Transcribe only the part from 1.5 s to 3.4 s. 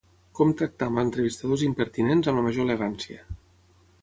impertinents amb la major elegància.